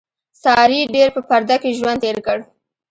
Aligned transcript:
سارې 0.43 0.79
ډېر 0.95 1.09
په 1.15 1.21
پرده 1.29 1.55
کې 1.61 1.75
ژوند 1.77 1.99
تېر 2.03 2.17
کړ. 2.25 2.37